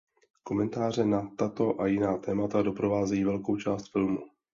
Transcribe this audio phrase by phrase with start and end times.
[0.43, 4.19] Komentáře na tato a jiná témata doprovázejí velkou část filmu.